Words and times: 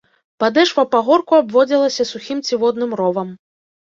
Падэшва 0.43 0.85
пагорку 0.95 1.37
абводзілася 1.41 2.07
сухім 2.13 2.37
ці 2.49 2.53
водным 2.65 2.91
ровам. 3.03 3.29